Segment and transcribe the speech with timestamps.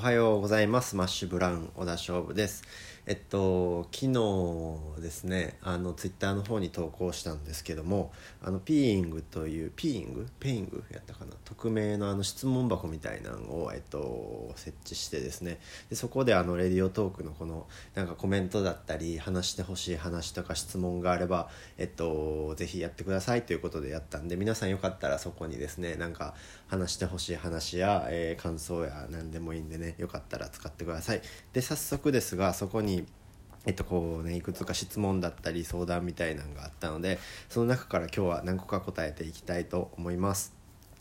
[0.00, 0.96] はようございます。
[0.96, 2.62] マッシュブラウン小田勝負です。
[3.06, 10.26] えっと昨日ですねあのツイッターの方に投稿したんですけどもあのピーイングというピーイング？
[10.38, 11.32] ペイングやったかな？
[11.44, 15.58] 匿名のあの質問箱みたいなのを、えっと、設置してですね
[15.90, 26.34] でそこであのレディオトークのこのなんかコメントだったり話してほしい話とか質問があればえっとぜひやってくださいということでやったんで皆さんよかったらそこにですねなんか
[26.68, 31.22] 話してほしい話や、えー、感想や何でもいいんでねよかったら使ってください。
[31.52, 33.06] で早速ですがそこに
[33.66, 37.18] えっとこうねいくつか質問だったり相談みたいなのがあったので
[37.48, 40.54] その中から今日は何個か答えていきたいと思います。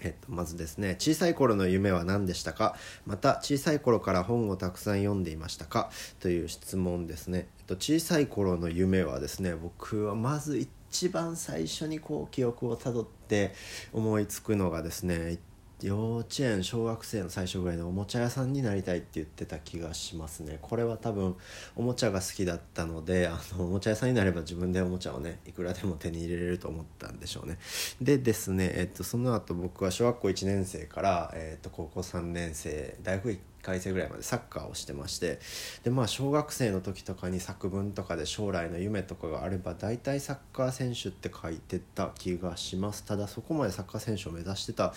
[0.00, 2.76] えっと、まずですね小さい頃の夢は何でしたか？
[3.06, 5.90] また小さい頃から本をたくさん読んでいましたか？
[6.20, 13.54] という質問ですね、えっと、小さい頃の夢はですね僕はまず一番最初にこう記憶をたどって
[13.92, 15.38] 思いつくのがですね
[15.84, 20.58] 幼稚園小学生の最初ぐらいのおもちゃ屋さんになりたいって言ってた気がしますね。
[20.62, 21.36] これは多分
[21.76, 27.58] おもちゃが好きだったのであのおもちゃ屋さんになれば自分でおもちゃをねいくらでも手に入れれると思ったんでしょうね。
[28.00, 35.40] でですね、えっと、その後僕は小学校1年生から、えっと、高校3年生大学回生ぐらいまでサッカーをしてまして
[35.82, 43.04] でまあ小学生の時とかに作文とかで将来の夢とかがあれば大体サッカー選手って書いてた気がします。
[43.04, 44.92] ただそこまでサッカー選手を目指してた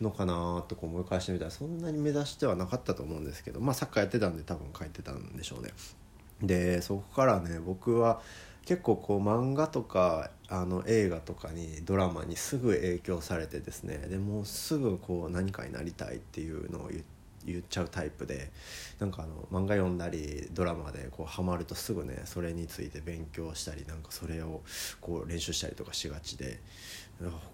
[0.00, 5.72] のかなとか思い返してみたらそんなに目指してはなかったと思うんですけどまあサッカーやってたんで多分書いてたんでしょうね。
[6.42, 8.20] でそこからね僕は
[8.64, 13.98] 結構こう漫画とかあの映画とかにドラマにすぐ影響されてですね。
[14.08, 17.13] でもうすぐこう何かになりたいっていうのを言って
[17.46, 18.50] 言っちゃうタイプで
[18.98, 24.62] なんかあの漫画読んだりドラマでこうハマるとすぐねそれについて勉強したりなんかそれを
[25.00, 26.60] こう練習したりとかしがちで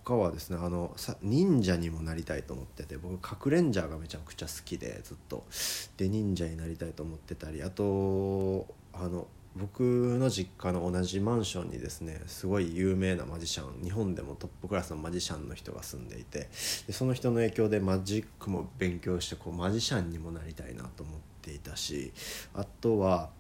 [0.05, 5.45] 他はですねあのさ忍者にもなりたいと思ってて僕核レンジャーがめちゃくちゃ好きでずっと。
[5.97, 16.49] で忍者になりたいと思ってたりあとあの僕の実家の同じマンションにですねすごい有名なマジシャン日本でもトップクラスのマジシャンの人が住んでいて
[16.87, 22.13] でその人の影響でマジックも勉強してこうマジシャンにもなりたいなと思っていたし
[22.55, 23.31] あとは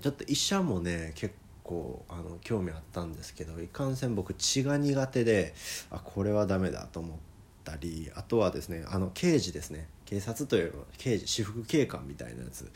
[0.00, 5.54] ちょっと医者もね結構あの興味あったんですけどいかんせん僕血が苦手で
[5.90, 7.16] あこれはダメだと思っ
[7.62, 9.88] たりあとはですねあの刑事ですね。
[10.04, 12.70] 警察という刑事私服警官みたいなやつ。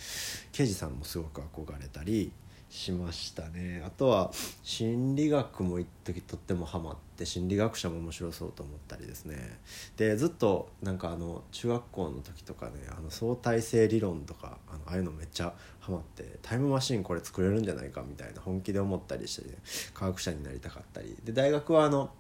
[0.52, 2.32] 刑事さんもすごく憧れたり
[2.70, 3.82] しましたね。
[3.86, 4.30] あとは
[4.62, 9.58] 心理学も一時とってもハマって心理学者も面白そうと思ったりですね。
[9.96, 19.54] でずっとなんかあの中学校の時とかねあの相対性理論とかあのああいうのめっちゃハマってタイムマシンこれ作れるんじゃないかみたいな本気で思ったりして、ね、
[19.94, 21.16] 科学者になりたかったり。
[21.24, 22.10] で大学はあの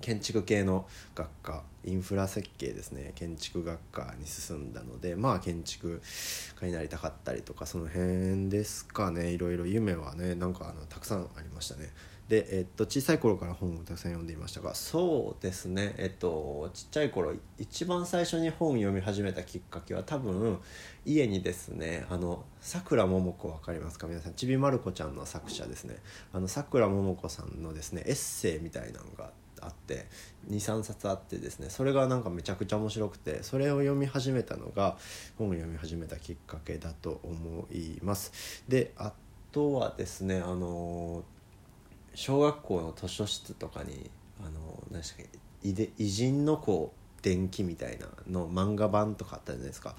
[0.00, 3.12] 建築系の学科インフラ設計ですね。
[3.14, 6.02] 建築学科に進んだのでまあ建築
[6.60, 9.30] 家になりたかったりとかその辺ですかね。
[9.30, 11.90] いろいろ夢はねなんかあのたくさんありましたね。
[12.28, 15.94] で、えっと、小さい頃から本をたくさん読んでいましたがそうですね。
[15.98, 20.60] えっとちっちゃい頃一番最初に本を読み始めたきっかけは多分
[21.04, 24.06] 家にですねあのさくらももこ分かりますか？
[24.06, 25.96] 皆さんちびまる子ちゃんの作者ですね。
[26.32, 30.06] あのさくらももこさんのですねエッセイみたいなのがあってあって
[30.50, 34.96] 23冊あってですねそれがなんかめちゃくちゃ面白くてそれを読み始めたのが
[35.38, 38.64] 本を読み始めたきっかけだと思います。
[38.68, 39.12] であ
[39.52, 41.24] とはですねあの
[42.14, 44.10] 小学校の図書室とかに
[44.40, 46.92] あの何でしたっけ偉人の子
[47.22, 49.94] 伝記みたいなの漫画版とかあったじゃないですか。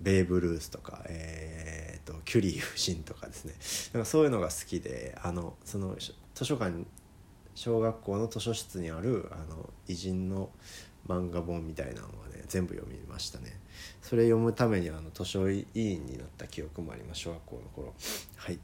[0.00, 3.54] ベーブ・ルースとか、えーと、とキュリー夫人とかですね。
[3.92, 5.96] なんかそういうのが好きであのその
[6.34, 6.84] 図書館
[7.54, 10.50] 小学校の図書室にあるあの偉人の
[11.06, 13.60] 漫画本みたいなのはね全部読みましたね。
[14.00, 17.94] それ読むためにあの図書委員になった記憶もあります小学校の頃。
[18.36, 18.58] はい。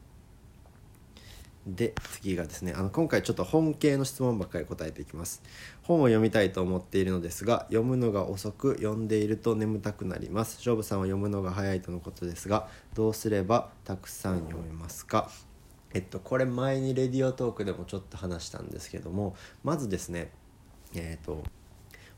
[1.66, 5.42] で次がですねあの今回ちょっと本系の質問ばっかり答えていきます。
[5.82, 10.56] 本を読みたいと思っているのですが読むのが遅く読んでいると眠たくなります。
[10.56, 15.30] 勝負さんは読むのが早いとのことですがどうすればたくさん読めますか？
[15.92, 19.34] えっとこれ前にレディオトークでもちょっと話したんですけども
[19.64, 20.30] まずですね
[20.94, 21.42] えっと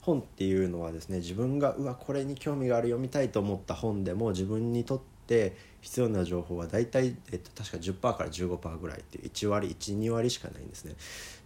[0.01, 10.95] 本っていうのはですね自分がうわこれに興味がある読みたいと思った本でも自分にとって必要な情報は大体、えっと、確か10%から15%ぐらいっていう1割12割しかないんですね。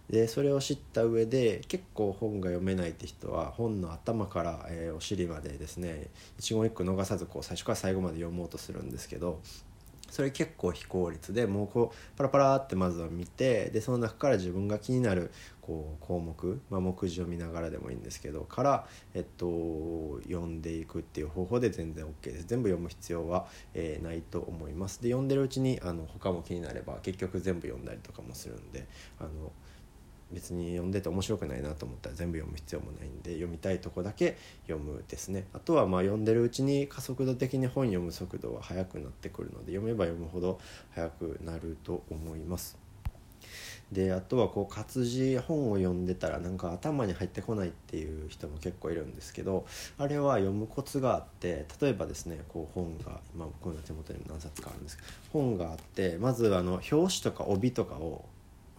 [0.09, 6.07] でそれを知った上で結構本が読めないって人は本の頭から、えー、お尻までですね
[6.39, 9.41] 一言一句逃さずこう最初から最後まで読もうとするんですけど
[10.09, 15.31] それ結構非効率でもうこうパラパラってまずは見てでその中から自分が気になる
[15.61, 22.45] こう項目、まあ、目次を見ながらでもいいんですけどから、えっと、読んでいくっていう方法で全然 OK です。
[22.47, 25.01] 全部読む必要は、えー、ないと思います。
[25.01, 28.87] で読んでるうちにあの他も気になれば結局全部読んだりとかもするんで
[29.19, 29.51] あの
[30.31, 34.37] 別に読んでて面白くないなと思ったら全部読む必要もないんで読みたいとこだけ
[34.67, 35.45] 読むですね。
[35.53, 40.59] あとはまあ読んでるうちに加速度的に本読む速度は速くなってくるので読めば読むほど
[40.91, 42.77] 速くなると思います。
[43.91, 49.65] であとはこう活字本を読んでたらなんか頭に入ってこないっていう人も結構いるんですけど
[49.97, 58.25] あれは読むコツがあって例えばですねこう本が今僕の手元にも何冊かあるんですけど本があってまずあの表紙とか帯とかを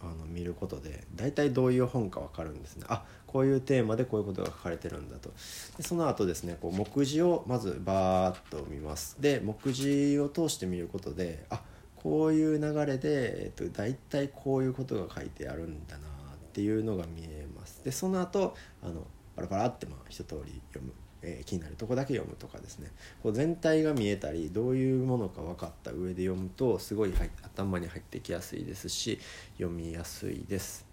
[0.01, 2.85] あの見ることで大体どういう本か分かるんですね。
[2.87, 5.31] あこういうテーマでこういうことが書かれてるんだと。
[5.77, 9.17] でその後ですねこう目次をまずバーッと見ます。
[9.19, 11.61] で目次を通して見ることであ
[11.95, 17.83] こういう流れで、えっと、大体こういうことが書いてあるんだなっていうのが見えます。
[17.83, 19.05] でその後あの
[19.35, 20.93] パラパラってまあ一通り読む。
[21.21, 27.13] えー、気になるとこだけ読むとかですねこう全体が見えたりどういうものか分かった上で読むとすごい
[27.43, 29.19] 頭に入ってきやすいですし
[29.57, 30.87] 読みやすいです。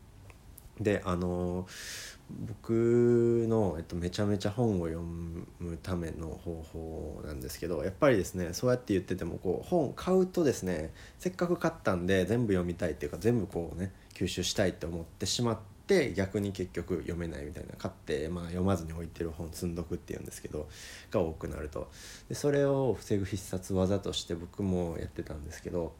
[0.80, 1.66] であのー、
[2.48, 20.68] 僕の、えっと、めちゃめちゃ本を読むための方法なんですけどやっぱりですねそうやって言っててもこう本買うとですねせっかく買ったんで全部読みたいっていうか全部こうね吸収したいって思ってしまってって逆に結局読めないみたいな買って、まあ、読まずに置いてる本積んどくっていうんですけど
[21.12, 21.88] が多くなると。
[22.28, 25.94] でそれを防ぐ必殺技として僕もやってたんですけど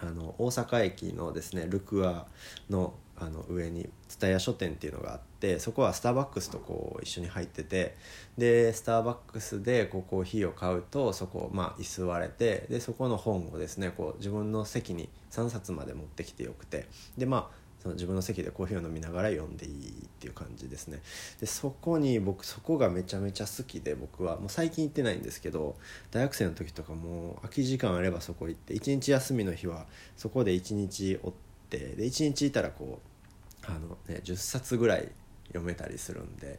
[0.00, 2.26] あの大阪駅のですねルクア
[2.68, 7.98] のあの上に蔦屋書店っていうのがあってそこはスターバックスとこう一緒に入ってて
[8.38, 16.88] でスターバックスでこうコーヒーを買うとそこまあ居座れてでそこの本をですねこう自分の席に3冊まで持ってきてよくて。
[17.18, 21.00] でまあその自分の席でコーヒーを飲みながら読んでいいっていう感じですね。
[21.40, 25.76] でそこに僕そこがめちゃめちゃ好きで僕はもう最近行ってないんですけど
[26.10, 29.86] 大学生の時とかも空き時間あればそこ行って一日休みの日は
[30.16, 31.32] そこで一日おっ
[31.70, 35.08] てで一日いたらこうあの、ね、10冊ぐらい
[35.48, 36.58] 読めたりするんで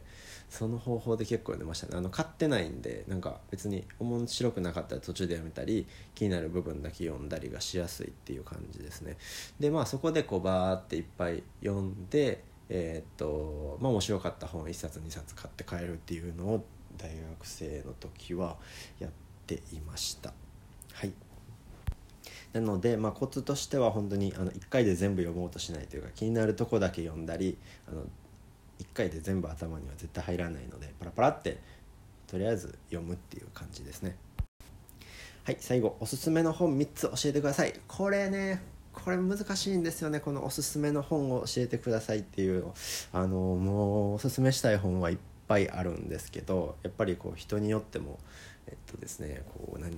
[0.52, 1.96] その方法で結構読んでましたね。
[1.96, 9.16] あの買ってないんでなんか別に面白くなかったら途中でやめたり気になる部分だけ読んだりがしやすいっていう感じですね。
[9.58, 16.64] でまあそこでこうバーっていっぱい読んでえー、っとまあ面白かった本1冊2冊買って帰るっていうのを
[16.98, 18.58] 大学生の時は
[18.98, 19.10] やっ
[19.46, 20.34] ていました。
[20.92, 21.12] はい。
[22.52, 27.56] なので、まあ、コツとしては本当にあの1回で全部読もうとしないというか気になるとこだけ読んだり
[27.88, 28.04] あの
[28.80, 31.58] 1回で全部頭には絶対入らないのでパラパラって
[32.26, 34.16] とりあえず読むっていう感じですね。
[35.44, 37.74] はい最後おすすめの本3つ教えてください。
[37.88, 40.20] これねこれ難しいんですよね。
[40.20, 42.66] このおすすめの本を教えてくださいっていう
[43.12, 48.18] あのもうおすすめしたい本はいっぱいあるんですけどやっぱりこう人によっても
[48.68, 49.92] えっとですねこう何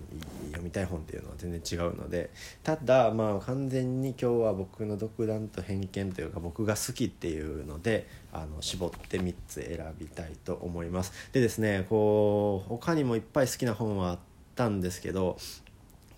[0.46, 2.30] 読みたい本っていうのは全然違うので
[2.62, 11.12] ただまあ完全に今日は僕の独断と偏見というか僕が好きっていうのであの絞って3つ選びたいと思います。
[11.32, 14.18] でですねこう他にもいっぱい好きな本はあっ
[14.54, 15.36] たんですけど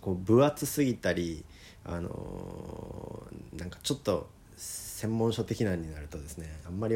[0.00, 1.44] こう分厚すぎたり
[1.84, 6.94] あのー、なんかちょっと専門書的なになるとですねあんまり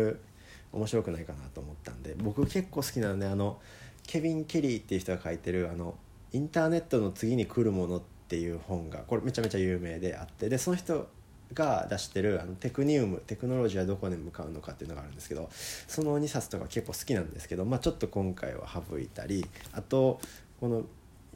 [0.72, 3.58] 面白くないかなと思ったんで僕結構好きなのであの
[4.06, 5.94] ケビン・ケリーっていう人が書いてるあの
[6.32, 11.08] インターネットの次に来るものっていう本がこれめちゃめちゃ有名であってでその人
[11.54, 20.20] が出してるあのテクニウムテクノロジーはどこに向かうのかっていうのがあるんですけどその2冊とか結構好きなんですけど、まあ、ちょっと今回は省いたりあと
[20.60, 20.84] この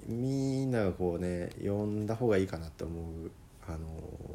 [0.06, 3.30] みんながこうね読んだ方がいいかなと思う
[3.66, 3.86] あの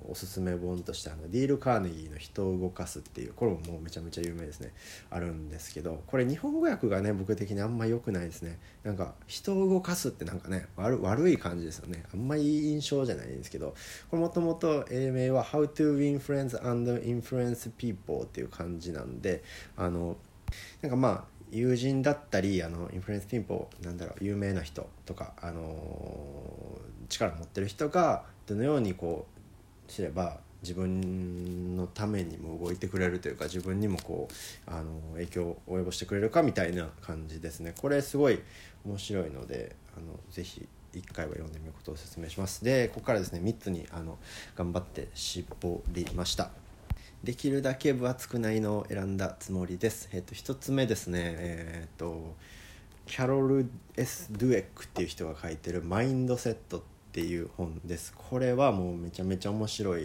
[0.10, 4.74] おすすめ本としてあのディール・カーネギーの「人を動かす」っていうこれももうめちゃめちゃ有名ですね。
[5.10, 8.60] あるんですけどこれ日本語訳がね僕的にあんま良くないですね。
[8.84, 12.04] なんか人を動かすってなんかね悪悪い感じですよね。
[12.14, 13.76] あんまいい印象じゃないんですけど
[14.10, 19.44] これもともと英名は「How to Win Friends and Influence People」っていう感じなんで
[19.78, 20.18] あの
[20.82, 29.28] なんかまあ友人だったりあのインフルエンスピンポなんだろう有名な人とか、あの力持ってる人がどのようにこ
[29.88, 37.74] うすれば自分のためにも動いてくれるというか自分にもこうあの影響を及ぼしてくれるかみたいな感じですね。
[37.80, 38.40] これすごい
[38.86, 42.64] 面白いのであのぜひ1回は読んでみることをお勧めします。
[42.64, 44.18] でここからですね3つにあの
[44.56, 46.52] 頑張って絞りました。
[47.24, 50.10] できるだけ分厚くないのを選んだつもりです。
[50.12, 52.36] えっ、と1つ目ですねえっ、と
[53.06, 58.14] キャロル・ S・ ドゥエックっていう人が書いてる「マインドセット」ってっていう本です。
[58.16, 60.04] これはもうめちゃめちゃ面白い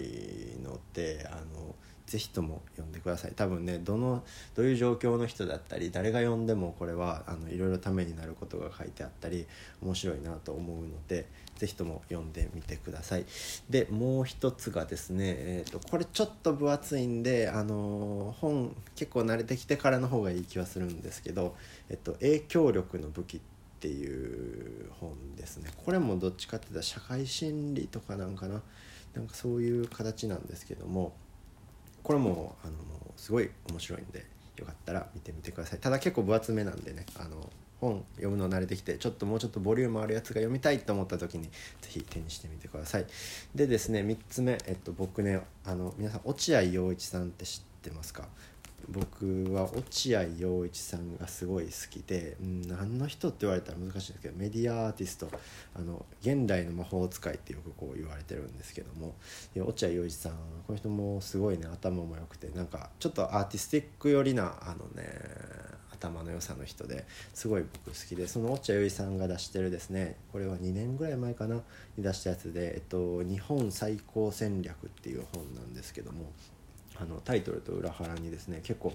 [0.63, 1.75] のであの
[2.07, 3.33] ぜひとも読んでください。
[3.37, 9.47] 多分ねどのどういう状況の人だったり誰が読んでもこれはあのいろいろためになることが書いてあったり
[9.83, 13.27] 面白いなと思うのでぜひとも読んでみてください。
[13.69, 21.55] でもう一つがですね、えーと、これちょっと分厚いんで、あの本結構慣れてきてからの方がいい気はするんですけど
[21.91, 23.41] 「えっと、影響力の武器」っ
[23.85, 25.71] っていう本ですね。
[25.85, 28.63] これもどっちかっていうと社会心理とかなんかな。
[29.13, 31.13] なんかそういう形なんですけども。
[32.03, 32.75] これもあの
[33.17, 34.27] すごい面白いんで
[34.57, 35.79] よかったら見てみてください。
[35.81, 37.51] ただ結構分厚めなんでねあの
[37.81, 41.51] 本読むの慣れてきてちょっともうちょっとボリュームあるやつが読みたいと思った時に
[41.81, 43.07] 是非手にしてみてください。
[43.55, 48.29] でですね3つ目、えっと、僕ねあの皆さん落合陽一さんって知ってますか？
[48.89, 55.31] 僕は落合陽一さんがすごい好きで、うん、何の人って言われたら難しいんですけどメディアアーティスト
[55.75, 59.15] あの現代の魔法使いってよくこう言われてるんですけども
[59.57, 60.33] 落合陽一さん
[60.67, 65.05] この人もすごいね頭も良くてなんかちょっとアーティスティック寄りなあのね
[66.05, 71.57] 頭の良さの人ですごい僕好きでその落合陽一さんが出してるですねこれは2年ぐらい前かな
[71.97, 76.31] に出したやつで「えっと、日本最高戦略」っていう本なんですけども
[77.01, 78.93] あのタイトルと裏腹にですね結構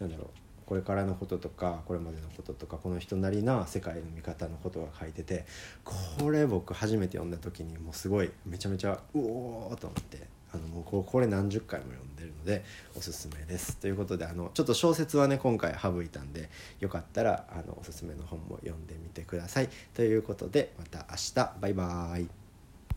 [0.00, 0.26] なんだろう
[0.64, 5.44] これからのこととかこれまでのこととかこの人なりな世界の見方のことが書いてて
[5.84, 13.78] これ僕初めて読んだ時にもうすごいめちゃめちゃうおーと思ってあのもうこれ何十回も読んでるのでおすすめです。
[13.78, 19.68] ということであのちょっと小説はね今回省いたんでよかったらあのおすすめの本も読んでみてください。
[19.94, 22.41] ということでまた明日バイバーイ。